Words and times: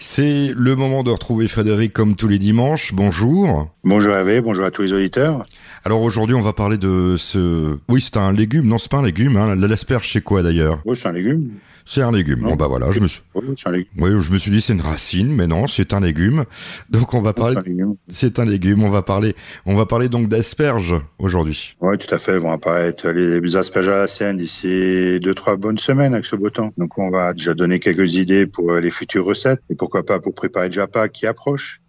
C'est 0.00 0.52
le 0.54 0.76
moment 0.76 1.02
de 1.02 1.10
retrouver 1.10 1.48
Frédéric 1.48 1.92
comme 1.92 2.14
tous 2.14 2.28
les 2.28 2.38
dimanches. 2.38 2.92
Bonjour. 2.94 3.68
Bonjour 3.82 4.14
Hervé, 4.14 4.40
bonjour 4.40 4.64
à 4.64 4.70
tous 4.70 4.82
les 4.82 4.92
auditeurs. 4.92 5.44
Alors 5.84 6.02
aujourd'hui, 6.02 6.36
on 6.36 6.40
va 6.40 6.52
parler 6.52 6.78
de 6.78 7.16
ce. 7.18 7.76
Oui, 7.88 8.00
c'est 8.00 8.16
un 8.16 8.32
légume. 8.32 8.68
Non, 8.68 8.78
c'est 8.78 8.92
pas 8.92 8.98
un 8.98 9.04
légume. 9.04 9.36
Hein. 9.36 9.56
L'asperge, 9.56 10.12
c'est 10.12 10.20
quoi 10.20 10.44
d'ailleurs? 10.44 10.80
Oui, 10.84 10.96
c'est 10.96 11.08
un 11.08 11.12
légume. 11.12 11.50
C'est 11.90 12.02
un 12.02 12.12
légume. 12.12 12.40
Bon 12.40 12.54
bah 12.54 12.66
voilà, 12.68 12.90
je 12.90 13.00
me 13.00 13.08
suis. 13.08 13.22
Oui, 13.34 13.46
un 13.64 13.70
légume. 13.70 13.88
Oui, 13.98 14.10
je 14.20 14.30
me 14.30 14.36
suis 14.36 14.50
dit 14.50 14.60
c'est 14.60 14.74
une 14.74 14.82
racine, 14.82 15.34
mais 15.34 15.46
non, 15.46 15.66
c'est 15.66 15.94
un 15.94 16.00
légume. 16.00 16.44
Donc 16.90 17.14
on 17.14 17.22
va 17.22 17.32
parler. 17.32 17.54
C'est 17.54 17.60
un 17.60 17.62
légume. 17.62 17.96
C'est 18.08 18.38
un 18.38 18.44
légume. 18.44 18.82
On 18.82 18.90
va 18.90 19.00
parler. 19.00 19.34
On 19.64 19.74
va 19.74 19.86
parler 19.86 20.10
donc 20.10 20.28
d'asperges 20.28 20.94
aujourd'hui. 21.18 21.76
Oui, 21.80 21.96
tout 21.96 22.14
à 22.14 22.18
fait. 22.18 22.36
Vont 22.36 22.52
apparaître 22.52 23.08
les 23.08 23.56
asperges 23.56 23.88
à 23.88 24.00
la 24.00 24.06
Seine 24.06 24.36
d'ici 24.36 25.18
deux 25.18 25.32
trois 25.32 25.56
bonnes 25.56 25.78
semaines 25.78 26.12
avec 26.12 26.26
ce 26.26 26.36
beau 26.36 26.50
temps. 26.50 26.72
Donc 26.76 26.98
on 26.98 27.10
va 27.10 27.32
déjà 27.32 27.54
donner 27.54 27.80
quelques 27.80 28.16
idées 28.16 28.46
pour 28.46 28.70
les 28.74 28.90
futures 28.90 29.24
recettes 29.24 29.60
et 29.70 29.74
pourquoi 29.74 30.04
pas 30.04 30.20
pour 30.20 30.34
préparer 30.34 30.68
déjà 30.68 30.86
pas 30.88 31.08
qui 31.08 31.26
approche. 31.26 31.80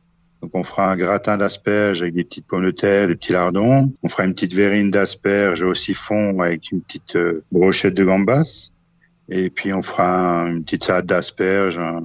Donc 0.42 0.52
on 0.54 0.64
fera 0.64 0.90
un 0.90 0.96
gratin 0.96 1.36
d'asperges 1.36 2.04
avec 2.04 2.14
des 2.14 2.24
petites 2.24 2.48
pommes 2.48 2.64
de 2.64 2.72
terre, 2.72 3.10
des 3.10 3.18
petits 3.18 3.34
lardons. 3.34 3.92
On 4.02 4.08
fera 4.08 4.24
une 4.24 4.34
petite 4.34 4.54
verrine 4.54 4.92
d'asperges 4.92 5.64
au 5.64 5.74
siphon 5.74 6.40
avec 6.40 6.72
une 6.72 6.80
petite 6.80 7.18
euh, 7.18 7.44
brochette 7.52 7.96
de 7.96 8.06
gambas. 8.06 8.72
Et 9.32 9.50
puis 9.50 9.74
on 9.74 9.82
fera 9.82 10.44
une 10.50 10.64
petite 10.64 10.84
salade 10.86 11.06
d'asperges, 11.06 11.78
un, 11.80 12.02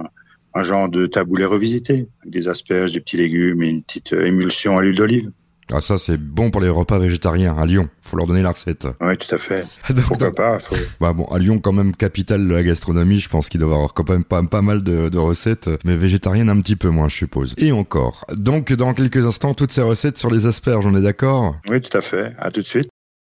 un 0.53 0.63
genre 0.63 0.89
de 0.89 1.05
taboulet 1.07 1.45
revisité 1.45 2.07
avec 2.21 2.31
des 2.33 2.47
asperges, 2.47 2.91
des 2.93 2.99
petits 3.01 3.17
légumes 3.17 3.63
et 3.63 3.69
une 3.69 3.83
petite 3.83 4.13
euh, 4.13 4.25
émulsion 4.25 4.77
à 4.77 4.81
l'huile 4.81 4.95
d'olive. 4.97 5.31
Ah 5.73 5.81
ça 5.81 5.97
c'est 5.97 6.21
bon 6.21 6.51
pour 6.51 6.61
les 6.61 6.69
repas 6.69 6.99
végétariens 6.99 7.57
à 7.57 7.65
Lyon. 7.65 7.89
Faut 8.03 8.15
leur 8.17 8.27
donner 8.27 8.43
la 8.43 8.51
recette. 8.51 8.87
Oui, 9.01 9.17
tout 9.17 9.33
à 9.33 9.39
fait. 9.39 9.63
Donc, 9.89 10.05
Pourquoi 10.05 10.35
pas 10.35 10.59
faut- 10.59 10.75
Bah 11.01 11.11
bon, 11.13 11.25
à 11.25 11.39
Lyon 11.39 11.57
quand 11.57 11.71
même 11.73 11.91
capitale 11.91 12.47
de 12.47 12.53
la 12.53 12.61
gastronomie, 12.61 13.17
je 13.19 13.27
pense 13.29 13.49
qu'il 13.49 13.59
doit 13.59 13.71
y 13.71 13.73
avoir 13.73 13.95
quand 13.95 14.07
même 14.07 14.23
pas, 14.23 14.43
pas 14.43 14.61
mal 14.61 14.83
de, 14.83 15.09
de 15.09 15.17
recettes, 15.17 15.67
mais 15.83 15.95
végétariennes 15.97 16.49
un 16.49 16.59
petit 16.61 16.75
peu 16.75 16.89
moins, 16.89 17.09
je 17.09 17.15
suppose. 17.15 17.55
Et 17.57 17.71
encore. 17.71 18.25
Donc 18.35 18.71
dans 18.73 18.93
quelques 18.93 19.25
instants, 19.25 19.55
toutes 19.55 19.71
ces 19.71 19.81
recettes 19.81 20.19
sur 20.19 20.29
les 20.29 20.45
asperges, 20.45 20.85
on 20.85 20.95
est 20.95 21.01
d'accord? 21.01 21.55
Oui, 21.71 21.81
tout 21.81 21.97
à 21.97 22.01
fait. 22.01 22.33
À 22.37 22.51
tout 22.51 22.61
de 22.61 22.65
suite. 22.67 22.87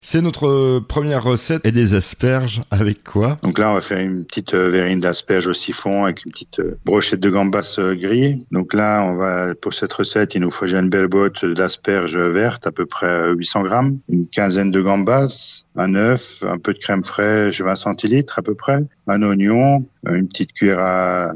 C'est 0.01 0.23
notre 0.23 0.79
première 0.79 1.25
recette 1.25 1.67
et 1.67 1.73
des 1.73 1.95
asperges 1.95 2.63
avec 2.71 3.03
quoi? 3.03 3.39
Donc 3.43 3.59
là, 3.59 3.71
on 3.71 3.75
va 3.75 3.81
faire 3.81 3.99
une 3.99 4.25
petite 4.25 4.55
euh, 4.55 4.69
verrine 4.69 5.01
d'asperges 5.01 5.49
au 5.49 5.55
siphon 5.55 6.05
avec 6.05 6.25
une 6.25 6.31
petite 6.31 6.61
euh, 6.61 6.79
brochette 6.85 7.19
de 7.19 7.29
gambas 7.29 7.75
euh, 7.81 7.97
grillée. 7.97 8.37
Donc 8.53 8.75
là, 8.75 9.03
on 9.03 9.17
va 9.17 9.57
pour 9.57 9.75
cette 9.75 9.93
recette, 9.93 10.37
il 10.37 10.43
nous 10.43 10.53
faut 10.53 10.67
une 10.67 10.89
belle 10.89 11.09
botte 11.09 11.45
d'asperges 11.45 12.17
vertes, 12.17 12.67
à 12.69 12.71
peu 12.71 12.87
près 12.87 13.07
euh, 13.07 13.35
800 13.35 13.63
grammes, 13.63 13.99
une 14.09 14.27
quinzaine 14.27 14.71
de 14.71 14.81
gambas, 14.81 15.65
un 15.75 15.95
œuf, 15.97 16.45
un 16.47 16.59
peu 16.59 16.75
de 16.75 16.79
crème 16.79 17.03
fraîche, 17.03 17.61
20 17.61 17.75
centilitres 17.75 18.39
à 18.39 18.43
peu 18.43 18.55
près, 18.55 18.79
un 19.09 19.23
oignon, 19.23 19.85
euh, 20.07 20.15
une 20.15 20.29
petite 20.29 20.53
cuillère 20.53 20.81
à 20.81 21.33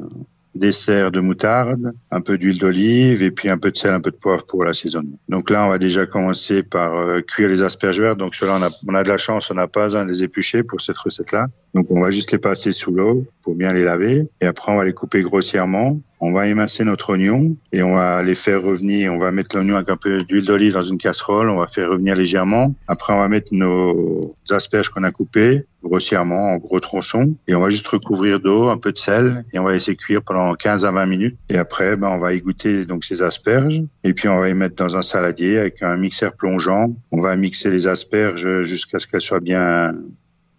dessert 0.54 1.10
de 1.10 1.20
moutarde, 1.20 1.92
un 2.10 2.20
peu 2.20 2.38
d'huile 2.38 2.58
d'olive 2.58 3.22
et 3.22 3.30
puis 3.30 3.48
un 3.48 3.58
peu 3.58 3.70
de 3.70 3.76
sel, 3.76 3.92
un 3.92 4.00
peu 4.00 4.10
de 4.10 4.16
poivre 4.16 4.44
pour 4.44 4.64
l'assaisonnement. 4.64 5.18
Donc 5.28 5.50
là, 5.50 5.64
on 5.64 5.70
va 5.70 5.78
déjà 5.78 6.06
commencer 6.06 6.62
par 6.62 6.94
euh, 6.94 7.20
cuire 7.20 7.48
les 7.48 7.62
asperges 7.62 8.00
vertes. 8.00 8.18
Donc 8.18 8.34
cela, 8.34 8.56
on 8.58 8.62
a, 8.62 8.68
on 8.86 8.94
a 8.94 9.02
de 9.02 9.08
la 9.08 9.18
chance, 9.18 9.50
on 9.50 9.54
n'a 9.54 9.68
pas 9.68 9.84
besoin 9.84 10.04
de 10.04 10.10
les 10.10 10.22
éplucher 10.22 10.62
pour 10.62 10.80
cette 10.80 10.98
recette-là. 10.98 11.46
Donc 11.74 11.86
on 11.90 12.00
va 12.00 12.10
juste 12.10 12.32
les 12.32 12.38
passer 12.38 12.72
sous 12.72 12.92
l'eau 12.92 13.26
pour 13.42 13.54
bien 13.54 13.72
les 13.72 13.84
laver 13.84 14.28
et 14.40 14.46
après 14.46 14.72
on 14.72 14.76
va 14.76 14.84
les 14.84 14.92
couper 14.92 15.22
grossièrement. 15.22 16.00
On 16.24 16.30
va 16.30 16.46
émincer 16.46 16.84
notre 16.84 17.10
oignon 17.10 17.56
et 17.72 17.82
on 17.82 17.96
va 17.96 18.22
les 18.22 18.36
faire 18.36 18.62
revenir. 18.62 19.12
On 19.12 19.18
va 19.18 19.32
mettre 19.32 19.56
l'oignon 19.56 19.74
avec 19.74 19.90
un 19.90 19.96
peu 19.96 20.22
d'huile 20.22 20.46
d'olive 20.46 20.74
dans 20.74 20.82
une 20.82 20.96
casserole. 20.96 21.50
On 21.50 21.58
va 21.58 21.66
faire 21.66 21.90
revenir 21.90 22.14
légèrement. 22.14 22.76
Après, 22.86 23.12
on 23.12 23.18
va 23.18 23.26
mettre 23.26 23.48
nos 23.50 24.36
asperges 24.48 24.88
qu'on 24.88 25.02
a 25.02 25.10
coupées 25.10 25.66
grossièrement 25.82 26.52
en 26.52 26.58
gros 26.58 26.78
tronçons 26.78 27.34
et 27.48 27.56
on 27.56 27.60
va 27.60 27.70
juste 27.70 27.88
recouvrir 27.88 28.38
d'eau, 28.38 28.68
un 28.68 28.78
peu 28.78 28.92
de 28.92 28.98
sel 28.98 29.44
et 29.52 29.58
on 29.58 29.64
va 29.64 29.72
laisser 29.72 29.96
cuire 29.96 30.22
pendant 30.22 30.54
15 30.54 30.84
à 30.84 30.92
20 30.92 31.06
minutes. 31.06 31.36
Et 31.48 31.58
après, 31.58 31.96
ben, 31.96 32.08
on 32.10 32.18
va 32.18 32.34
égoutter 32.34 32.84
donc 32.84 33.04
ces 33.04 33.20
asperges 33.22 33.82
et 34.04 34.14
puis 34.14 34.28
on 34.28 34.38
va 34.38 34.46
les 34.46 34.54
mettre 34.54 34.76
dans 34.76 34.96
un 34.96 35.02
saladier 35.02 35.58
avec 35.58 35.82
un 35.82 35.96
mixeur 35.96 36.34
plongeant. 36.34 36.94
On 37.10 37.20
va 37.20 37.34
mixer 37.34 37.68
les 37.68 37.88
asperges 37.88 38.62
jusqu'à 38.62 39.00
ce 39.00 39.08
qu'elles 39.08 39.22
soient 39.22 39.40
bien 39.40 39.92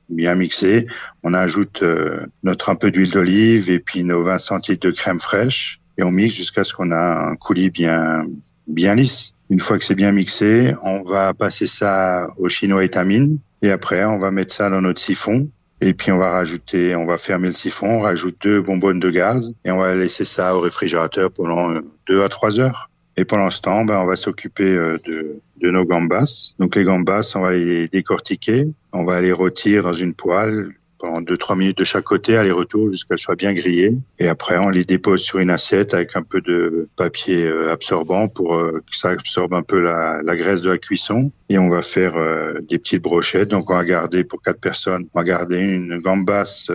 bien 0.10 0.36
mixées. 0.36 0.88
On 1.24 1.34
ajoute 1.34 1.84
euh, 1.84 2.26
notre 2.44 2.70
un 2.70 2.76
peu 2.76 2.92
d'huile 2.92 3.12
d'olive 3.12 3.70
et 3.70 3.80
puis 3.80 4.04
nos 4.04 4.24
20 4.24 4.38
centilitres 4.38 4.88
de 4.88 4.94
crème 4.94 5.20
fraîche 5.20 5.80
et 5.98 6.04
on 6.04 6.12
mixe 6.12 6.36
jusqu'à 6.36 6.64
ce 6.64 6.74
qu'on 6.74 6.92
a 6.92 7.30
un 7.30 7.36
coulis 7.36 7.70
bien 7.70 8.26
bien 8.68 8.96
lisse. 8.96 9.34
Une 9.50 9.60
fois 9.60 9.78
que 9.78 9.86
c'est 9.86 9.96
bien 9.96 10.12
mixé, 10.12 10.74
on 10.84 11.04
va 11.04 11.34
passer 11.34 11.68
ça 11.68 12.28
au 12.38 12.50
chinois 12.50 12.84
étamine 12.84 13.38
et 13.62 13.72
après 13.72 14.04
on 14.06 14.18
va 14.18 14.32
mettre 14.32 14.54
ça 14.54 14.70
dans 14.70 14.82
notre 14.82 15.00
siphon 15.00 15.50
et 15.82 15.94
puis 15.94 16.12
on 16.12 16.18
va 16.18 16.32
rajouter, 16.32 16.96
on 16.96 17.06
va 17.06 17.18
fermer 17.18 17.48
le 17.48 17.54
siphon, 17.54 17.98
on 17.98 18.00
rajoute 18.00 18.38
deux 18.42 18.62
bonbonnes 18.62 19.00
de 19.00 19.10
gaz 19.10 19.54
et 19.66 19.72
on 19.72 19.80
va 19.80 19.94
laisser 19.96 20.24
ça 20.24 20.56
au 20.56 20.62
réfrigérateur 20.62 21.30
pendant 21.30 21.72
euh, 21.72 21.82
deux 22.08 22.24
à 22.24 22.30
trois 22.30 22.60
heures. 22.60 22.90
Et 23.18 23.26
pendant 23.26 23.52
ce 23.52 23.62
temps, 23.62 23.86
ben, 23.86 24.00
on 24.00 24.06
va 24.06 24.16
s'occuper 24.16 24.76
euh, 24.76 24.98
de, 25.06 25.40
de 25.62 25.70
nos 25.70 25.86
gambas. 25.86 26.54
Donc 26.58 26.76
les 26.76 26.84
gambas, 26.84 27.34
on 27.36 27.42
va 27.42 27.52
les 27.52 27.88
décortiquer, 27.90 28.68
on 28.94 29.04
va 29.04 29.22
les 29.22 29.32
rôtir 29.32 29.84
dans 29.84 29.94
une 29.94 30.14
poêle 30.14 30.70
pendant 31.00 31.20
deux 31.20 31.36
trois 31.36 31.58
minutes 31.58 31.80
de 31.80 31.84
chaque 31.84 32.06
côté, 32.06 32.38
aller-retour 32.38 32.90
jusqu'à 32.90 33.04
ce 33.04 33.06
qu'elles 33.06 33.20
soient 33.20 33.36
bien 33.36 33.54
grillées. 33.54 33.98
Et 34.20 34.30
après, 34.30 34.58
on 34.58 34.70
les 34.70 34.86
dépose 34.86 35.22
sur 35.22 35.40
une 35.40 35.50
assiette 35.50 35.94
avec 35.94 36.16
un 36.16 36.24
peu 36.24 36.40
de 36.40 36.88
papier 36.96 37.44
euh, 37.44 37.74
absorbant 37.74 38.30
pour 38.30 38.56
euh, 38.56 38.72
que 38.72 38.98
ça 38.98 39.10
absorbe 39.10 39.54
un 39.54 39.64
peu 39.64 39.82
la, 39.82 40.22
la 40.24 40.38
graisse 40.38 40.62
de 40.62 40.70
la 40.70 40.78
cuisson. 40.78 41.30
Et 41.50 41.58
on 41.58 41.68
va 41.68 41.82
faire 41.82 42.16
euh, 42.16 42.54
des 42.70 42.80
petites 42.80 43.04
brochettes. 43.04 43.50
Donc 43.50 43.70
on 43.70 43.76
va 43.76 43.84
garder 43.84 44.24
pour 44.24 44.42
quatre 44.42 44.62
personnes, 44.62 45.06
on 45.14 45.20
va 45.20 45.26
garder 45.26 45.60
une 45.60 45.98
gambasse 45.98 46.72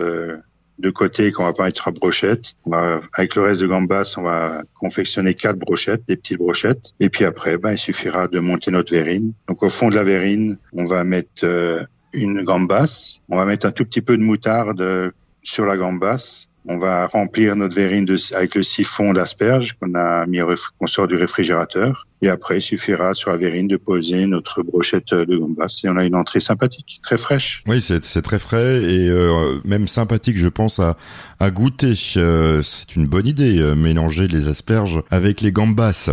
de 0.79 0.89
côté 0.91 1.31
qu'on 1.31 1.43
va 1.43 1.53
pas 1.53 1.65
mettre 1.65 1.87
à 1.87 1.91
brochette. 1.91 2.55
On 2.65 2.71
va, 2.71 3.01
avec 3.13 3.35
le 3.35 3.41
reste 3.41 3.61
de 3.61 3.67
gambas, 3.67 4.15
on 4.17 4.21
va 4.21 4.61
confectionner 4.75 5.33
quatre 5.33 5.57
brochettes, 5.57 6.03
des 6.07 6.15
petites 6.15 6.37
brochettes. 6.37 6.93
Et 6.99 7.09
puis 7.09 7.25
après, 7.25 7.57
ben, 7.57 7.73
il 7.73 7.77
suffira 7.77 8.27
de 8.27 8.39
monter 8.39 8.71
notre 8.71 8.93
verrine. 8.93 9.33
Donc 9.47 9.61
au 9.61 9.69
fond 9.69 9.89
de 9.89 9.95
la 9.95 10.03
verrine, 10.03 10.57
on 10.73 10.85
va 10.85 11.03
mettre 11.03 11.43
euh, 11.43 11.83
une 12.13 12.43
gambasse. 12.43 13.19
On 13.29 13.37
va 13.37 13.45
mettre 13.45 13.65
un 13.65 13.71
tout 13.71 13.85
petit 13.85 14.01
peu 14.01 14.17
de 14.17 14.23
moutarde 14.23 14.81
euh, 14.81 15.11
sur 15.43 15.65
la 15.65 15.77
gambasse. 15.77 16.49
On 16.65 16.77
va 16.77 17.07
remplir 17.07 17.55
notre 17.55 17.75
verrine 17.75 18.05
de, 18.05 18.17
avec 18.35 18.53
le 18.53 18.63
siphon 18.63 19.13
d'asperges 19.13 19.73
qu'on 19.73 19.95
a 19.95 20.25
mis, 20.25 20.39
qu'on 20.77 20.87
sort 20.87 21.07
du 21.07 21.15
réfrigérateur. 21.15 22.05
Et 22.21 22.29
après, 22.29 22.57
il 22.57 22.61
suffira 22.61 23.13
sur 23.13 23.31
la 23.31 23.37
verrine 23.37 23.67
de 23.67 23.77
poser 23.77 24.27
notre 24.27 24.61
brochette 24.61 25.13
de 25.13 25.37
gambas 25.37 25.79
et 25.83 25.89
on 25.89 25.95
a 25.95 26.05
une 26.05 26.15
entrée 26.15 26.41
sympathique, 26.41 26.99
très 27.01 27.17
fraîche. 27.17 27.63
Oui, 27.65 27.81
c'est 27.81 28.03
c'est 28.03 28.21
très 28.21 28.39
frais 28.39 28.83
et 28.83 29.09
euh, 29.09 29.59
même 29.63 29.87
sympathique, 29.87 30.37
je 30.37 30.49
pense, 30.49 30.79
à, 30.79 30.97
à 31.39 31.49
goûter. 31.49 31.93
Euh, 32.17 32.61
c'est 32.61 32.95
une 32.95 33.07
bonne 33.07 33.25
idée, 33.25 33.59
euh, 33.59 33.73
mélanger 33.73 34.27
les 34.27 34.49
asperges 34.49 35.01
avec 35.09 35.39
les 35.41 35.53
gambas. 35.53 36.09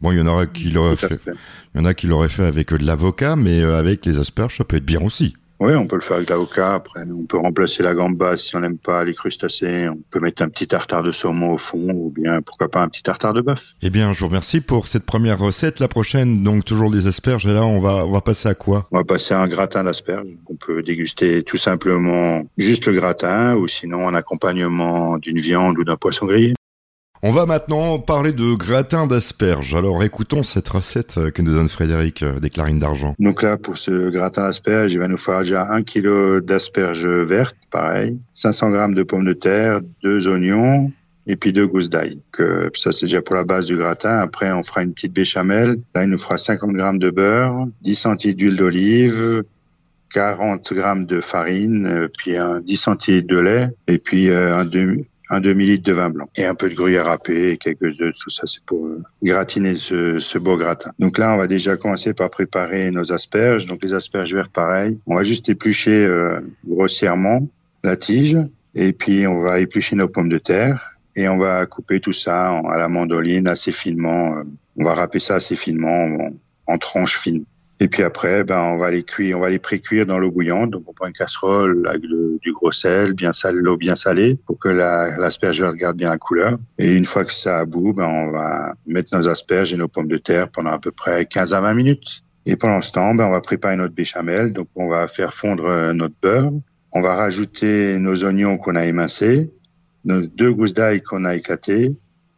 Bon, 0.00 0.12
il 0.12 0.18
y 0.18 0.20
en 0.20 0.26
aura 0.26 0.46
qui 0.46 0.70
l'auraient 0.70 0.96
fait, 0.96 1.20
fait. 1.20 1.32
il 1.74 1.80
y 1.80 1.82
en 1.82 1.84
a 1.84 1.94
qui 1.94 2.06
l'auraient 2.06 2.28
fait 2.28 2.44
avec 2.44 2.72
euh, 2.72 2.78
de 2.78 2.86
l'avocat, 2.86 3.34
mais 3.34 3.60
euh, 3.62 3.78
avec 3.78 4.06
les 4.06 4.18
asperges, 4.18 4.56
ça 4.56 4.64
peut 4.64 4.76
être 4.76 4.84
bien 4.84 5.00
aussi. 5.00 5.32
Oui, 5.60 5.74
on 5.74 5.88
peut 5.88 5.96
le 5.96 6.02
faire 6.02 6.18
avec 6.18 6.30
l'avocat. 6.30 6.74
Après, 6.74 7.02
on 7.02 7.24
peut 7.24 7.38
remplacer 7.38 7.82
la 7.82 7.92
gambasse 7.92 8.44
si 8.44 8.54
on 8.54 8.60
n'aime 8.60 8.78
pas 8.78 9.04
les 9.04 9.12
crustacés. 9.12 9.88
On 9.88 9.98
peut 10.08 10.20
mettre 10.20 10.42
un 10.42 10.48
petit 10.48 10.68
tartare 10.68 11.02
de 11.02 11.10
saumon 11.10 11.54
au 11.54 11.58
fond 11.58 11.88
ou 11.92 12.12
bien, 12.14 12.42
pourquoi 12.42 12.68
pas, 12.68 12.80
un 12.80 12.88
petit 12.88 13.02
tartare 13.02 13.34
de 13.34 13.40
bœuf. 13.40 13.72
Eh 13.82 13.90
bien, 13.90 14.12
je 14.12 14.20
vous 14.20 14.28
remercie 14.28 14.60
pour 14.60 14.86
cette 14.86 15.04
première 15.04 15.40
recette. 15.40 15.80
La 15.80 15.88
prochaine, 15.88 16.44
donc 16.44 16.64
toujours 16.64 16.92
des 16.92 17.08
asperges. 17.08 17.44
Et 17.46 17.52
là, 17.52 17.64
on 17.64 17.80
va, 17.80 18.06
on 18.06 18.12
va 18.12 18.20
passer 18.20 18.48
à 18.48 18.54
quoi? 18.54 18.86
On 18.92 18.98
va 18.98 19.04
passer 19.04 19.34
à 19.34 19.40
un 19.40 19.48
gratin 19.48 19.82
d'asperges. 19.82 20.28
On 20.48 20.54
peut 20.54 20.80
déguster 20.80 21.42
tout 21.42 21.56
simplement 21.56 22.44
juste 22.56 22.86
le 22.86 22.92
gratin 22.92 23.56
ou 23.56 23.66
sinon 23.66 24.06
en 24.06 24.14
accompagnement 24.14 25.18
d'une 25.18 25.40
viande 25.40 25.76
ou 25.76 25.84
d'un 25.84 25.96
poisson 25.96 26.26
grillé. 26.26 26.54
On 27.20 27.30
va 27.32 27.46
maintenant 27.46 27.98
parler 27.98 28.32
de 28.32 28.54
gratin 28.54 29.08
d'asperges. 29.08 29.74
Alors, 29.74 30.04
écoutons 30.04 30.44
cette 30.44 30.68
recette 30.68 31.18
euh, 31.18 31.30
que 31.32 31.42
nous 31.42 31.52
donne 31.52 31.68
Frédéric 31.68 32.22
euh, 32.22 32.38
des 32.38 32.48
Clarines 32.48 32.78
d'Argent. 32.78 33.16
Donc 33.18 33.42
là, 33.42 33.56
pour 33.56 33.76
ce 33.76 34.08
gratin 34.08 34.44
d'asperges, 34.44 34.92
il 34.92 35.00
va 35.00 35.08
nous 35.08 35.16
falloir 35.16 35.42
déjà 35.42 35.66
un 35.68 35.82
kilo 35.82 36.40
d'asperges 36.40 37.06
vertes, 37.06 37.56
pareil, 37.72 38.20
500 38.34 38.70
grammes 38.70 38.94
de 38.94 39.02
pommes 39.02 39.24
de 39.24 39.32
terre, 39.32 39.80
deux 40.00 40.28
oignons, 40.28 40.92
et 41.26 41.34
puis 41.34 41.52
deux 41.52 41.66
gousses 41.66 41.90
d'ail. 41.90 42.20
Que 42.30 42.70
ça, 42.74 42.92
c'est 42.92 43.06
déjà 43.06 43.20
pour 43.20 43.34
la 43.34 43.42
base 43.42 43.66
du 43.66 43.76
gratin. 43.76 44.20
Après, 44.20 44.52
on 44.52 44.62
fera 44.62 44.84
une 44.84 44.94
petite 44.94 45.12
béchamel. 45.12 45.78
Là, 45.96 46.04
il 46.04 46.10
nous 46.10 46.18
fera 46.18 46.36
50 46.36 46.72
grammes 46.72 47.00
de 47.00 47.10
beurre, 47.10 47.66
10 47.82 47.96
centilitres 47.96 48.38
d'huile 48.38 48.56
d'olive, 48.56 49.42
40 50.14 50.72
grammes 50.72 51.04
de 51.04 51.20
farine, 51.20 51.86
euh, 51.86 52.08
puis 52.16 52.36
un 52.36 52.60
10 52.60 52.76
centilitres 52.76 53.26
de 53.26 53.40
lait, 53.40 53.68
et 53.88 53.98
puis 53.98 54.30
euh, 54.30 54.54
un 54.54 54.64
demi, 54.64 55.04
un 55.30 55.40
demi-litre 55.40 55.84
de 55.84 55.92
vin 55.92 56.10
blanc 56.10 56.28
et 56.36 56.44
un 56.44 56.54
peu 56.54 56.68
de 56.68 56.74
gruyère 56.74 57.06
râpée 57.06 57.52
et 57.52 57.56
quelques 57.58 58.00
œufs. 58.00 58.16
Tout 58.18 58.30
ça, 58.30 58.42
c'est 58.46 58.62
pour 58.64 58.86
euh, 58.86 59.02
gratiner 59.22 59.76
ce, 59.76 60.38
beau 60.38 60.56
gratin. 60.56 60.92
Donc 60.98 61.18
là, 61.18 61.34
on 61.34 61.38
va 61.38 61.46
déjà 61.46 61.76
commencer 61.76 62.14
par 62.14 62.30
préparer 62.30 62.90
nos 62.90 63.12
asperges. 63.12 63.66
Donc 63.66 63.82
les 63.82 63.92
asperges 63.92 64.34
vertes, 64.34 64.52
pareil. 64.52 64.98
On 65.06 65.16
va 65.16 65.22
juste 65.22 65.48
éplucher 65.48 66.04
euh, 66.04 66.40
grossièrement 66.66 67.46
la 67.84 67.96
tige 67.96 68.36
et 68.74 68.92
puis 68.92 69.26
on 69.26 69.40
va 69.42 69.60
éplucher 69.60 69.96
nos 69.96 70.08
pommes 70.08 70.28
de 70.28 70.38
terre 70.38 70.90
et 71.16 71.28
on 71.28 71.38
va 71.38 71.66
couper 71.66 72.00
tout 72.00 72.12
ça 72.12 72.58
à 72.58 72.78
la 72.78 72.88
mandoline 72.88 73.48
assez 73.48 73.72
finement. 73.72 74.36
euh, 74.36 74.42
on 74.76 74.84
va 74.84 74.94
râper 74.94 75.18
ça 75.18 75.34
assez 75.34 75.56
finement 75.56 76.04
en, 76.04 76.30
en 76.72 76.78
tranches 76.78 77.18
fines. 77.18 77.44
Et 77.80 77.86
puis 77.88 78.02
après, 78.02 78.42
ben, 78.42 78.58
on 78.58 78.76
va 78.76 78.90
les 78.90 79.04
cuire, 79.04 79.38
on 79.38 79.40
va 79.40 79.50
les 79.50 79.60
pré-cuire 79.60 80.04
dans 80.04 80.18
l'eau 80.18 80.32
bouillante. 80.32 80.70
Donc, 80.70 80.82
on 80.88 80.92
prend 80.92 81.06
une 81.06 81.12
casserole 81.12 81.86
avec 81.86 82.02
du 82.02 82.52
gros 82.52 82.72
sel, 82.72 83.12
bien 83.12 83.32
salé, 83.32 83.58
l'eau 83.60 83.76
bien 83.76 83.94
salée 83.94 84.36
pour 84.46 84.58
que 84.58 84.68
l'asperge 84.68 85.62
la, 85.62 85.72
garde 85.72 85.96
bien 85.96 86.10
la 86.10 86.18
couleur. 86.18 86.58
Et 86.78 86.92
une 86.92 87.04
fois 87.04 87.24
que 87.24 87.32
ça 87.32 87.64
bout, 87.64 87.92
ben, 87.92 88.06
on 88.06 88.32
va 88.32 88.74
mettre 88.86 89.16
nos 89.16 89.28
asperges 89.28 89.72
et 89.72 89.76
nos 89.76 89.86
pommes 89.86 90.08
de 90.08 90.16
terre 90.16 90.48
pendant 90.48 90.72
à 90.72 90.80
peu 90.80 90.90
près 90.90 91.26
15 91.26 91.54
à 91.54 91.60
20 91.60 91.74
minutes. 91.74 92.24
Et 92.46 92.56
pendant 92.56 92.82
ce 92.82 92.92
temps, 92.92 93.14
ben, 93.14 93.26
on 93.26 93.30
va 93.30 93.40
préparer 93.40 93.76
notre 93.76 93.94
béchamel. 93.94 94.52
Donc, 94.52 94.68
on 94.74 94.88
va 94.88 95.06
faire 95.06 95.32
fondre 95.32 95.66
euh, 95.66 95.92
notre 95.92 96.14
beurre. 96.20 96.50
On 96.90 97.00
va 97.00 97.14
rajouter 97.14 97.98
nos 97.98 98.24
oignons 98.24 98.56
qu'on 98.58 98.74
a 98.74 98.86
émincés, 98.86 99.52
nos 100.04 100.22
deux 100.22 100.52
gousses 100.52 100.74
d'ail 100.74 101.00
qu'on 101.02 101.24
a 101.24 101.36
éclatées. 101.36 101.94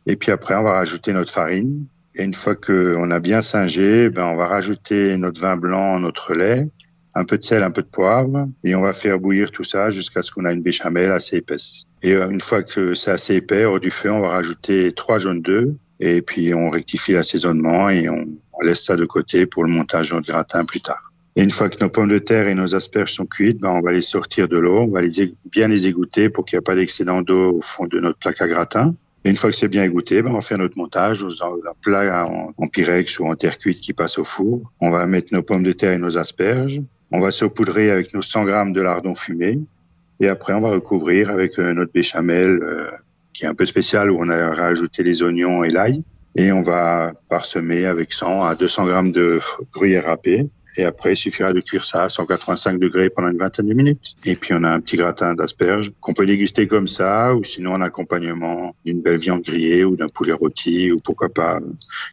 Et 0.07 0.17
puis 0.17 0.33
après, 0.33 0.55
on 0.57 0.65
va 0.65 0.73
rajouter 0.73 1.13
notre 1.13 1.33
farine. 1.33 1.87
Et 2.15 2.25
une 2.25 2.35
fois 2.35 2.55
qu'on 2.57 3.11
a 3.11 3.21
bien 3.21 3.43
singé, 3.43 4.11
ben, 4.11 4.25
on 4.25 4.37
va 4.37 4.47
rajouter 4.47 5.17
notre 5.17 5.41
vin 5.41 5.57
blanc, 5.57 5.99
notre 6.01 6.35
lait, 6.35 6.69
un 7.15 7.25
peu 7.25 7.39
de 7.39 7.43
sel, 7.43 7.63
un 7.63 7.71
peu 7.71 7.83
de 7.83 7.89
poivre, 7.89 8.49
et 8.65 8.75
on 8.75 8.83
va 8.83 8.93
faire 8.93 9.19
bouillir 9.19 9.51
tout 9.51 9.65
ça 9.65 9.91
jusqu'à 9.91 10.23
ce 10.23 10.31
qu'on 10.31 10.45
a 10.45 10.53
une 10.53 10.63
béchamel 10.63 11.13
assez 11.13 11.37
épaisse. 11.37 11.87
Et 12.03 12.13
euh, 12.13 12.29
une 12.31 12.41
fois 12.41 12.63
que 12.63 12.95
c'est 12.95 13.11
assez 13.11 13.37
épais, 13.37 13.65
hors 13.65 13.81
du 13.81 13.91
feu, 13.91 14.11
on 14.11 14.21
va 14.21 14.29
rajouter 14.29 14.93
trois 14.93 15.19
jaunes 15.19 15.41
d'œufs, 15.41 15.71
et 16.01 16.23
puis 16.23 16.55
on 16.55 16.71
rectifie 16.71 17.13
l'assaisonnement 17.13 17.91
et 17.91 18.09
on, 18.09 18.27
laisse 18.63 18.85
ça 18.85 18.95
de 18.95 19.07
côté 19.07 19.47
pour 19.47 19.65
le 19.65 19.71
montage 19.71 20.11
de 20.11 20.21
gratin 20.21 20.67
plus 20.67 20.83
tard. 20.83 21.15
Et 21.35 21.43
une 21.43 21.49
fois 21.49 21.71
que 21.71 21.83
nos 21.83 21.89
pommes 21.89 22.11
de 22.11 22.19
terre 22.19 22.47
et 22.47 22.55
nos 22.55 22.75
asperges 22.75 23.15
sont 23.15 23.25
cuites, 23.25 23.59
ben 23.59 23.71
on 23.71 23.81
va 23.81 23.91
les 23.91 24.03
sortir 24.03 24.49
de 24.49 24.59
l'eau, 24.59 24.81
on 24.81 24.91
va 24.91 25.01
les 25.01 25.35
bien 25.51 25.67
les 25.67 25.87
égoutter 25.87 26.29
pour 26.29 26.45
qu'il 26.45 26.59
n'y 26.59 26.59
ait 26.59 26.63
pas 26.63 26.75
d'excédent 26.75 27.23
d'eau 27.23 27.57
au 27.57 27.61
fond 27.63 27.87
de 27.87 27.99
notre 27.99 28.19
plaque 28.19 28.43
à 28.43 28.49
gratin. 28.49 28.95
Et 29.25 29.31
une 29.31 29.37
fois 29.37 29.51
que 29.51 29.57
c'est 29.57 29.69
bien 29.69 29.85
égoutté, 29.85 30.23
ben 30.23 30.31
on 30.31 30.35
va 30.35 30.41
faire 30.41 30.59
notre 30.59 30.79
montage 30.79 31.21
dans 31.21 31.45
un 31.45 31.75
plat 31.83 32.25
en, 32.27 32.67
pyrex 32.69 33.19
ou 33.19 33.27
en 33.27 33.35
terre 33.35 33.59
cuite 33.59 33.81
qui 33.81 33.93
passe 33.93 34.19
au 34.19 34.25
four. 34.25 34.73
On 34.81 34.91
va 34.91 35.07
mettre 35.07 35.35
nos 35.35 35.43
pommes 35.43 35.63
de 35.63 35.73
terre 35.73 35.93
et 35.93 35.99
nos 35.99 36.17
asperges. 36.17 36.81
On 37.11 37.21
va 37.21 37.31
saupoudrer 37.31 37.91
avec 37.91 38.15
nos 38.15 38.23
100 38.23 38.45
grammes 38.45 38.73
de 38.73 38.81
lardon 38.81 39.15
fumé. 39.15 39.61
Et 40.21 40.29
après, 40.29 40.55
on 40.55 40.61
va 40.61 40.71
recouvrir 40.71 41.31
avec 41.31 41.59
euh, 41.59 41.75
notre 41.75 41.93
béchamel 41.93 42.61
euh, 42.63 42.91
qui 43.33 43.45
est 43.45 43.49
un 43.49 43.55
peu 43.55 43.67
spécial 43.67 44.11
où 44.11 44.19
on 44.21 44.29
a 44.29 44.55
rajouté 44.55 45.03
les 45.03 45.23
oignons 45.23 45.65
et 45.65 45.71
l'ail 45.71 46.03
et 46.37 46.53
on 46.53 46.61
va 46.61 47.13
parsemer 47.29 47.87
avec 47.87 48.13
100 48.13 48.45
à 48.45 48.55
200 48.55 48.87
grammes 48.87 49.13
de 49.13 49.41
gruyère 49.73 50.05
râpée. 50.05 50.49
Et 50.81 50.85
après, 50.85 51.13
il 51.13 51.17
suffira 51.17 51.53
de 51.53 51.61
cuire 51.61 51.85
ça 51.85 52.05
à 52.05 52.09
185 52.09 52.79
degrés 52.79 53.11
pendant 53.11 53.29
une 53.29 53.37
vingtaine 53.37 53.67
de 53.67 53.75
minutes. 53.75 54.17
Et 54.25 54.35
puis, 54.35 54.55
on 54.55 54.65
a 54.65 54.71
un 54.71 54.81
petit 54.81 54.97
gratin 54.97 55.35
d'asperges 55.35 55.93
qu'on 56.01 56.15
peut 56.15 56.25
déguster 56.25 56.67
comme 56.67 56.89
ça, 56.89 57.35
ou 57.35 57.45
sinon 57.45 57.75
en 57.75 57.83
accompagnement 57.83 58.75
d'une 58.87 59.03
belle 59.03 59.19
viande 59.19 59.43
grillée 59.43 59.85
ou 59.85 59.95
d'un 59.95 60.07
poulet 60.07 60.33
rôti, 60.33 60.91
ou 60.91 60.99
pourquoi 60.99 61.29
pas 61.29 61.61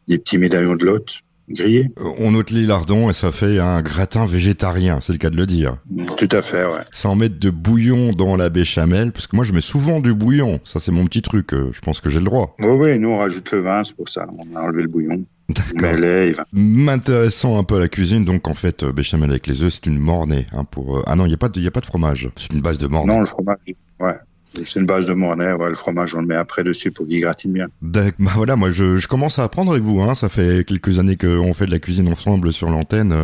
des 0.09 0.17
petits 0.17 0.37
médaillons 0.37 0.75
de 0.75 0.85
lotte 0.85 1.23
grillé. 1.49 1.91
Euh, 1.99 2.09
on 2.19 2.35
ôte 2.35 2.51
les 2.51 2.63
lardons 2.63 3.09
et 3.09 3.13
ça 3.13 3.31
fait 3.31 3.57
un 3.57 3.81
gratin 3.81 4.25
végétarien, 4.25 4.99
c'est 5.01 5.13
le 5.13 5.17
cas 5.17 5.29
de 5.29 5.37
le 5.37 5.45
dire. 5.45 5.77
Tout 6.17 6.27
à 6.33 6.41
fait, 6.41 6.65
ouais. 6.65 6.81
Sans 6.91 7.15
mettre 7.15 7.39
de 7.39 7.49
bouillon 7.49 8.11
dans 8.11 8.35
la 8.35 8.49
béchamel, 8.49 9.13
parce 9.13 9.27
que 9.27 9.35
moi 9.37 9.45
je 9.45 9.53
mets 9.53 9.61
souvent 9.61 10.01
du 10.01 10.13
bouillon, 10.13 10.59
ça 10.65 10.81
c'est 10.81 10.91
mon 10.91 11.05
petit 11.05 11.21
truc, 11.21 11.53
euh, 11.53 11.69
je 11.71 11.79
pense 11.79 12.01
que 12.01 12.09
j'ai 12.09 12.19
le 12.19 12.25
droit. 12.25 12.55
Oui, 12.59 12.67
oui, 12.67 12.99
nous 12.99 13.11
on 13.11 13.19
rajoute 13.19 13.49
le 13.51 13.61
vin, 13.61 13.85
c'est 13.85 13.95
pour 13.95 14.09
ça, 14.09 14.27
on 14.37 14.57
a 14.57 14.61
enlevé 14.61 14.81
le 14.81 14.89
bouillon. 14.89 15.25
D'accord. 15.49 16.45
M'intéressant 16.51 17.57
un 17.57 17.63
peu 17.63 17.75
à 17.77 17.79
la 17.79 17.87
cuisine, 17.87 18.25
donc 18.25 18.47
en 18.47 18.53
fait, 18.53 18.83
euh, 18.83 18.91
béchamel 18.91 19.29
avec 19.29 19.47
les 19.47 19.63
œufs, 19.63 19.73
c'est 19.73 19.85
une 19.85 19.97
mornay. 19.97 20.45
Hein, 20.51 20.65
pour 20.65 21.03
Ah 21.07 21.15
non, 21.15 21.25
il 21.25 21.29
n'y 21.29 21.35
a, 21.35 21.37
pas 21.37 21.49
de, 21.49 21.59
y 21.61 21.67
a 21.67 21.71
pas 21.71 21.79
de 21.79 21.85
fromage, 21.85 22.29
c'est 22.35 22.51
une 22.51 22.61
base 22.61 22.77
de 22.77 22.87
mornay. 22.87 23.13
Non, 23.13 23.19
le 23.21 23.25
fromage, 23.25 23.57
ouais. 23.99 24.15
C'est 24.63 24.79
une 24.79 24.85
base 24.85 25.05
de 25.05 25.13
mornay, 25.13 25.53
ouais, 25.53 25.69
le 25.69 25.75
fromage 25.75 26.15
on 26.15 26.21
le 26.21 26.27
met 26.27 26.35
après 26.35 26.63
dessus 26.63 26.91
pour 26.91 27.07
qu'il 27.07 27.21
gratine 27.21 27.53
bien. 27.53 27.67
Bah 27.81 28.01
voilà, 28.19 28.55
moi 28.55 28.69
je, 28.69 28.97
je, 28.97 29.07
commence 29.07 29.39
à 29.39 29.43
apprendre 29.43 29.71
avec 29.71 29.83
vous, 29.83 30.01
hein. 30.01 30.15
ça 30.15 30.29
fait 30.29 30.65
quelques 30.65 30.99
années 30.99 31.15
qu'on 31.15 31.53
fait 31.53 31.65
de 31.65 31.71
la 31.71 31.79
cuisine 31.79 32.07
ensemble 32.07 32.53
sur 32.53 32.69
l'antenne, 32.69 33.11
euh, 33.11 33.23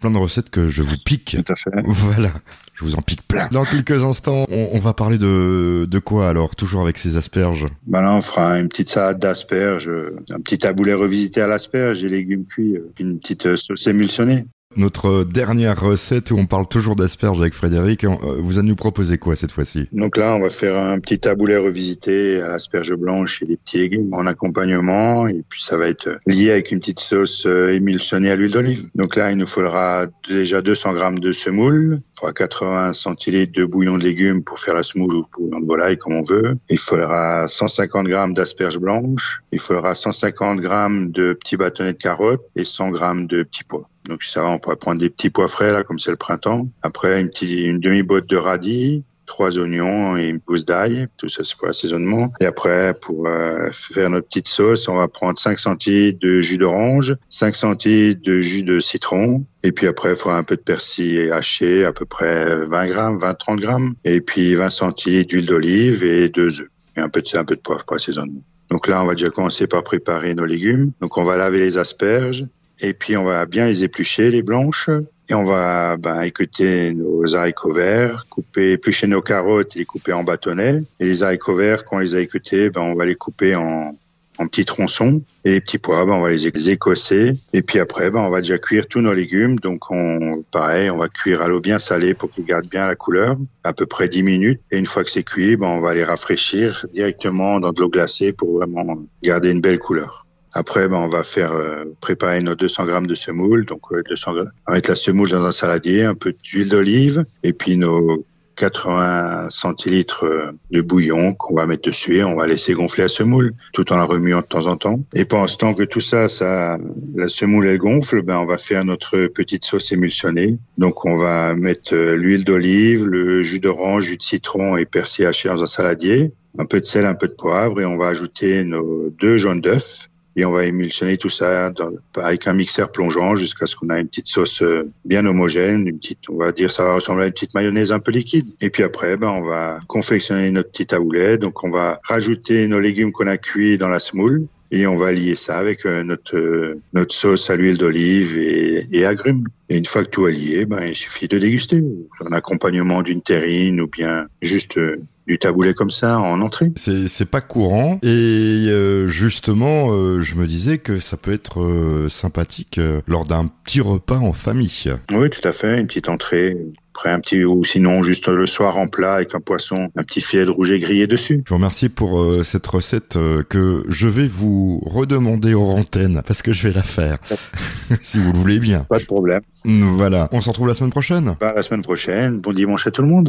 plein 0.00 0.10
de 0.10 0.18
recettes 0.18 0.50
que 0.50 0.68
je 0.68 0.82
vous 0.82 0.96
pique. 1.04 1.36
Tout 1.44 1.52
à 1.52 1.56
fait. 1.56 1.82
Voilà, 1.84 2.30
je 2.74 2.84
vous 2.84 2.96
en 2.96 3.02
pique 3.02 3.26
plein. 3.26 3.48
Dans 3.50 3.64
quelques 3.64 4.02
instants, 4.02 4.46
on, 4.50 4.68
on 4.72 4.78
va 4.78 4.92
parler 4.94 5.18
de, 5.18 5.86
de 5.86 5.98
quoi 5.98 6.28
alors, 6.28 6.56
toujours 6.56 6.82
avec 6.82 6.98
ces 6.98 7.16
asperges 7.16 7.66
Bah 7.86 8.02
là 8.02 8.12
on 8.12 8.20
fera 8.20 8.58
une 8.58 8.68
petite 8.68 8.88
salade 8.88 9.18
d'asperges, 9.18 9.90
un 10.30 10.40
petit 10.40 10.58
taboulet 10.58 10.94
revisité 10.94 11.40
à 11.40 11.46
l'asperge 11.46 12.04
et 12.04 12.08
légumes 12.08 12.46
cuits, 12.46 12.76
euh, 12.76 12.92
une 12.98 13.18
petite 13.18 13.46
euh, 13.46 13.56
sauce 13.56 13.86
émulsionnée. 13.86 14.44
Notre 14.76 15.24
dernière 15.24 15.80
recette 15.80 16.30
où 16.30 16.36
on 16.36 16.46
parle 16.46 16.66
toujours 16.66 16.96
d'asperges 16.96 17.40
avec 17.40 17.54
Frédéric, 17.54 18.04
euh, 18.04 18.10
vous 18.38 18.58
allez 18.58 18.68
nous 18.68 18.76
proposer 18.76 19.18
quoi 19.18 19.36
cette 19.36 19.52
fois-ci? 19.52 19.88
Donc 19.92 20.16
là, 20.16 20.34
on 20.34 20.40
va 20.40 20.50
faire 20.50 20.78
un 20.78 20.98
petit 20.98 21.18
taboulet 21.18 21.56
revisité 21.56 22.40
à 22.40 22.48
l'asperge 22.48 22.94
blanche 22.94 23.42
et 23.42 23.46
des 23.46 23.56
petits 23.56 23.78
légumes 23.78 24.12
en 24.12 24.26
accompagnement. 24.26 25.28
Et 25.28 25.44
puis 25.48 25.62
ça 25.62 25.76
va 25.76 25.88
être 25.88 26.18
lié 26.26 26.50
avec 26.50 26.72
une 26.72 26.80
petite 26.80 27.00
sauce 27.00 27.46
euh, 27.46 27.72
émulsionnée 27.72 28.30
à 28.30 28.36
l'huile 28.36 28.52
d'olive. 28.52 28.88
Donc 28.94 29.16
là, 29.16 29.30
il 29.30 29.38
nous 29.38 29.46
faudra 29.46 30.06
déjà 30.28 30.60
200 30.60 30.94
grammes 30.94 31.18
de 31.20 31.32
semoule, 31.32 32.00
il 32.00 32.18
faudra 32.18 32.32
80 32.32 32.92
centilitres 32.94 33.52
de 33.52 33.64
bouillon 33.64 33.96
de 33.96 34.04
légumes 34.04 34.42
pour 34.42 34.58
faire 34.58 34.74
la 34.74 34.82
semoule 34.82 35.14
ou 35.14 35.26
bouillon 35.38 35.60
de 35.60 35.66
volaille 35.66 35.98
comme 35.98 36.14
on 36.14 36.22
veut. 36.22 36.56
Il 36.68 36.78
faudra 36.78 37.46
150 37.46 38.08
grammes 38.08 38.34
d'asperges 38.34 38.78
blanches. 38.78 39.42
Il 39.52 39.60
faudra 39.60 39.94
150 39.94 40.60
grammes 40.60 41.12
de 41.12 41.32
petits 41.32 41.56
bâtonnets 41.56 41.92
de 41.92 41.98
carottes 41.98 42.44
et 42.56 42.64
100 42.64 42.90
grammes 42.90 43.26
de 43.26 43.44
petits 43.44 43.64
pois. 43.64 43.88
Donc 44.08 44.22
ça 44.22 44.44
on 44.44 44.58
pourrait 44.58 44.76
prendre 44.76 45.00
des 45.00 45.10
petits 45.10 45.30
pois 45.30 45.48
frais 45.48 45.72
là, 45.72 45.84
comme 45.84 45.98
c'est 45.98 46.10
le 46.10 46.16
printemps. 46.16 46.68
Après 46.82 47.20
une 47.20 47.28
petite, 47.28 47.50
une 47.50 47.80
demi 47.80 48.02
botte 48.02 48.26
de 48.26 48.36
radis, 48.36 49.04
trois 49.26 49.58
oignons 49.58 50.16
et 50.16 50.26
une 50.26 50.40
pousse 50.40 50.64
d'ail. 50.64 51.08
Tout 51.16 51.28
ça 51.28 51.42
c'est 51.44 51.56
pour 51.56 51.66
l'assaisonnement. 51.66 52.28
Et 52.40 52.46
après 52.46 52.94
pour 53.00 53.26
euh, 53.26 53.70
faire 53.72 54.10
notre 54.10 54.28
petite 54.28 54.48
sauce, 54.48 54.88
on 54.88 54.96
va 54.96 55.08
prendre 55.08 55.38
5 55.38 55.58
centilitres 55.58 56.18
de 56.20 56.40
jus 56.40 56.58
d'orange, 56.58 57.16
5 57.30 57.54
centilitres 57.56 58.22
de 58.22 58.40
jus 58.40 58.62
de 58.62 58.80
citron. 58.80 59.44
Et 59.62 59.72
puis 59.72 59.86
après, 59.86 60.10
il 60.10 60.16
faudra 60.16 60.36
un 60.36 60.42
peu 60.42 60.56
de 60.56 60.60
persil 60.60 61.32
haché, 61.32 61.86
à 61.86 61.92
peu 61.92 62.04
près 62.04 62.64
20 62.66 62.86
grammes, 62.86 63.16
20-30 63.16 63.60
grammes. 63.60 63.94
Et 64.04 64.20
puis 64.20 64.54
20 64.54 64.68
centilitres 64.68 65.30
d'huile 65.30 65.46
d'olive 65.46 66.04
et 66.04 66.28
deux 66.28 66.60
œufs. 66.60 66.68
Et 66.96 67.00
un 67.00 67.08
peu 67.08 67.22
de, 67.22 67.38
un 67.38 67.44
peu 67.44 67.56
de 67.56 67.60
poivre 67.60 67.84
pour 67.84 67.96
l'assaisonnement. 67.96 68.42
Donc 68.70 68.88
là, 68.88 69.02
on 69.02 69.06
va 69.06 69.14
déjà 69.14 69.30
commencer 69.30 69.66
par 69.66 69.82
préparer 69.82 70.34
nos 70.34 70.44
légumes. 70.44 70.92
Donc 71.00 71.16
on 71.16 71.24
va 71.24 71.36
laver 71.36 71.58
les 71.58 71.78
asperges. 71.78 72.44
Et 72.80 72.92
puis 72.92 73.16
on 73.16 73.24
va 73.24 73.46
bien 73.46 73.66
les 73.66 73.84
éplucher, 73.84 74.30
les 74.30 74.42
blanches. 74.42 74.90
Et 75.28 75.34
on 75.34 75.44
va 75.44 75.96
ben, 75.96 76.22
écouter 76.22 76.92
nos 76.92 77.34
haricots 77.34 77.72
verts, 77.72 78.26
couper, 78.28 78.72
éplucher 78.72 79.06
nos 79.06 79.22
carottes 79.22 79.74
et 79.76 79.80
les 79.80 79.84
couper 79.84 80.12
en 80.12 80.24
bâtonnets. 80.24 80.82
Et 81.00 81.06
les 81.06 81.22
haricots 81.22 81.54
verts, 81.54 81.84
quand 81.84 81.96
on 81.96 82.00
les 82.00 82.14
a 82.14 82.20
écoutés, 82.20 82.70
ben, 82.70 82.82
on 82.82 82.94
va 82.94 83.06
les 83.06 83.14
couper 83.14 83.56
en, 83.56 83.94
en 84.38 84.46
petits 84.46 84.64
tronçons. 84.64 85.22
Et 85.44 85.52
les 85.52 85.60
petits 85.60 85.78
pois, 85.78 86.04
ben, 86.04 86.12
on 86.12 86.20
va 86.20 86.30
les 86.30 86.70
écosser. 86.70 87.36
Et 87.52 87.62
puis 87.62 87.78
après, 87.78 88.10
ben, 88.10 88.20
on 88.20 88.30
va 88.30 88.40
déjà 88.40 88.58
cuire 88.58 88.86
tous 88.86 89.00
nos 89.00 89.14
légumes. 89.14 89.58
Donc 89.60 89.90
on, 89.90 90.44
pareil, 90.50 90.90
on 90.90 90.98
va 90.98 91.08
cuire 91.08 91.42
à 91.42 91.48
l'eau 91.48 91.60
bien 91.60 91.78
salée 91.78 92.14
pour 92.14 92.30
qu'ils 92.30 92.44
gardent 92.44 92.68
bien 92.68 92.86
la 92.86 92.96
couleur, 92.96 93.36
à 93.62 93.72
peu 93.72 93.86
près 93.86 94.08
10 94.08 94.22
minutes. 94.22 94.60
Et 94.70 94.78
une 94.78 94.86
fois 94.86 95.04
que 95.04 95.10
c'est 95.10 95.22
cuit, 95.22 95.56
ben, 95.56 95.68
on 95.68 95.80
va 95.80 95.94
les 95.94 96.04
rafraîchir 96.04 96.86
directement 96.92 97.60
dans 97.60 97.72
de 97.72 97.80
l'eau 97.80 97.88
glacée 97.88 98.32
pour 98.32 98.58
vraiment 98.58 98.98
garder 99.22 99.50
une 99.50 99.60
belle 99.60 99.78
couleur. 99.78 100.23
Après, 100.54 100.88
ben, 100.88 100.98
on 100.98 101.08
va 101.08 101.24
faire 101.24 101.52
euh, 101.52 101.84
préparer 102.00 102.40
nos 102.40 102.54
200 102.54 102.86
grammes 102.86 103.06
de 103.06 103.14
semoule. 103.14 103.66
Donc, 103.66 103.82
euh, 103.92 104.02
200 104.08 104.34
grammes. 104.34 104.50
On 104.66 104.72
va 104.72 104.76
mettre 104.76 104.90
la 104.90 104.96
semoule 104.96 105.28
dans 105.28 105.44
un 105.44 105.52
saladier, 105.52 106.04
un 106.04 106.14
peu 106.14 106.32
d'huile 106.32 106.68
d'olive, 106.68 107.24
et 107.42 107.52
puis 107.52 107.76
nos 107.76 108.24
80 108.56 109.48
centilitres 109.50 110.24
de 110.70 110.80
bouillon 110.80 111.34
qu'on 111.34 111.56
va 111.56 111.66
mettre 111.66 111.88
dessus 111.88 112.18
et 112.18 112.24
on 112.24 112.36
va 112.36 112.46
laisser 112.46 112.72
gonfler 112.72 113.02
la 113.04 113.08
semoule 113.08 113.52
tout 113.72 113.92
en 113.92 113.96
la 113.96 114.04
remuant 114.04 114.40
de 114.40 114.46
temps 114.46 114.66
en 114.66 114.76
temps. 114.76 115.00
Et 115.12 115.24
pendant 115.24 115.74
que 115.74 115.82
tout 115.82 116.00
ça, 116.00 116.28
ça, 116.28 116.78
la 117.14 117.28
semoule 117.28 117.66
elle 117.66 117.78
gonfle, 117.78 118.22
ben 118.22 118.36
on 118.38 118.46
va 118.46 118.58
faire 118.58 118.84
notre 118.84 119.26
petite 119.26 119.64
sauce 119.64 119.90
émulsionnée. 119.92 120.56
Donc 120.78 121.04
on 121.04 121.16
va 121.16 121.54
mettre 121.54 121.94
l'huile 121.96 122.44
d'olive, 122.44 123.06
le 123.06 123.42
jus 123.42 123.60
d'orange, 123.60 124.04
jus 124.04 124.16
de 124.16 124.22
citron 124.22 124.76
et 124.76 124.84
persil 124.84 125.26
haché 125.26 125.48
dans 125.48 125.62
un 125.62 125.66
saladier, 125.66 126.32
un 126.58 126.64
peu 126.64 126.80
de 126.80 126.86
sel, 126.86 127.06
un 127.06 127.14
peu 127.14 127.28
de 127.28 127.34
poivre 127.34 127.80
et 127.80 127.84
on 127.84 127.96
va 127.96 128.06
ajouter 128.06 128.62
nos 128.64 129.10
deux 129.10 129.38
jaunes 129.38 129.60
d'œufs 129.60 130.08
et 130.36 130.44
on 130.44 130.50
va 130.50 130.64
émulsionner 130.64 131.16
tout 131.16 131.28
ça 131.28 131.72
avec 132.16 132.46
un 132.46 132.54
mixeur 132.54 132.90
plongeant 132.90 133.36
jusqu'à 133.36 133.66
ce 133.66 133.76
qu'on 133.76 133.90
a 133.90 133.98
une 133.98 134.08
petite 134.08 134.26
sauce 134.26 134.62
euh, 134.62 134.90
bien 135.04 135.24
homogène, 135.26 135.86
une 135.86 135.98
petite, 135.98 136.28
on 136.28 136.36
va 136.36 136.52
dire, 136.52 136.70
ça 136.70 136.84
va 136.84 136.94
ressembler 136.94 137.24
à 137.24 137.26
une 137.26 137.32
petite 137.32 137.54
mayonnaise 137.54 137.92
un 137.92 138.00
peu 138.00 138.10
liquide. 138.10 138.46
Et 138.60 138.70
puis 138.70 138.82
après, 138.82 139.16
ben, 139.16 139.28
on 139.28 139.42
va 139.42 139.78
confectionner 139.86 140.50
notre 140.50 140.70
petit 140.70 140.86
taboulette. 140.86 141.40
Donc, 141.40 141.62
on 141.62 141.70
va 141.70 142.00
rajouter 142.04 142.66
nos 142.66 142.80
légumes 142.80 143.12
qu'on 143.12 143.26
a 143.26 143.36
cuits 143.36 143.78
dans 143.78 143.88
la 143.88 144.00
semoule 144.00 144.46
et 144.70 144.86
on 144.86 144.96
va 144.96 145.12
lier 145.12 145.34
ça 145.34 145.58
avec 145.58 145.86
euh, 145.86 146.02
notre 146.02 146.36
euh, 146.36 146.80
notre 146.92 147.14
sauce 147.14 147.50
à 147.50 147.56
l'huile 147.56 147.78
d'olive 147.78 148.38
et, 148.38 148.86
et 148.92 149.06
agrumes. 149.06 149.46
Et 149.68 149.78
une 149.78 149.84
fois 149.84 150.04
que 150.04 150.10
tout 150.10 150.26
est 150.28 150.32
lié, 150.32 150.66
ben 150.66 150.84
il 150.84 150.96
suffit 150.96 151.28
de 151.28 151.38
déguster 151.38 151.82
en 152.20 152.32
accompagnement 152.32 153.02
d'une 153.02 153.22
terrine 153.22 153.80
ou 153.80 153.86
bien 153.86 154.26
juste 154.42 154.78
du 155.26 155.38
taboulet 155.38 155.74
comme 155.74 155.90
ça 155.90 156.18
en 156.18 156.40
entrée. 156.40 156.72
C'est 156.76 157.08
c'est 157.08 157.30
pas 157.30 157.40
courant 157.40 157.98
et 158.02 158.66
euh, 158.68 159.08
justement 159.08 159.86
euh, 159.90 160.20
je 160.20 160.34
me 160.34 160.46
disais 160.46 160.78
que 160.78 160.98
ça 160.98 161.16
peut 161.16 161.32
être 161.32 161.62
euh, 161.62 162.08
sympathique 162.08 162.80
lors 163.06 163.24
d'un 163.24 163.46
petit 163.46 163.80
repas 163.80 164.18
en 164.18 164.32
famille. 164.32 164.92
Oui, 165.12 165.30
tout 165.30 165.46
à 165.46 165.52
fait, 165.52 165.80
une 165.80 165.86
petite 165.86 166.08
entrée 166.08 166.56
Après 166.96 167.10
un 167.10 167.18
petit 167.18 167.44
ou 167.44 167.64
sinon 167.64 168.04
juste 168.04 168.28
le 168.28 168.46
soir 168.46 168.78
en 168.78 168.86
plat 168.86 169.14
avec 169.14 169.34
un 169.34 169.40
poisson, 169.40 169.90
un 169.96 170.04
petit 170.04 170.20
filet 170.20 170.44
de 170.44 170.50
rouget 170.50 170.78
grillé 170.78 171.08
dessus. 171.08 171.42
Je 171.44 171.48
vous 171.48 171.56
remercie 171.56 171.88
pour 171.88 172.22
euh, 172.22 172.44
cette 172.44 172.64
recette 172.68 173.16
euh, 173.16 173.42
que 173.42 173.84
je 173.88 174.06
vais 174.06 174.28
vous 174.28 174.80
redemander 174.86 175.54
aux 175.54 175.70
antennes 175.70 176.22
parce 176.24 176.40
que 176.42 176.52
je 176.52 176.68
vais 176.68 176.72
la 176.74 176.84
faire 176.84 177.18
si 178.02 178.20
vous 178.20 178.32
le 178.32 178.38
voulez 178.38 178.60
bien. 178.60 178.86
Pas 178.88 179.00
de 179.00 179.06
problème. 179.06 179.40
Voilà. 179.64 180.28
On 180.30 180.40
se 180.40 180.48
retrouve 180.48 180.68
la 180.68 180.74
semaine 180.74 180.92
prochaine. 180.92 181.34
Bah, 181.40 181.52
la 181.56 181.62
semaine 181.62 181.82
prochaine. 181.82 182.40
Bon 182.40 182.52
dimanche 182.52 182.86
à 182.86 182.92
tout 182.92 183.02
le 183.02 183.08
monde. 183.08 183.22